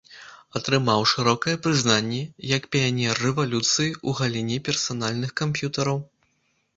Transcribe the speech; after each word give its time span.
Атрымаў 0.59 1.01
шырокае 1.11 1.53
прызнанне 1.65 2.21
як 2.51 2.63
піянер 2.75 3.21
рэвалюцыі 3.25 3.91
ў 3.91 4.09
галіне 4.21 4.57
персанальных 4.71 5.31
камп'ютараў. 5.43 5.97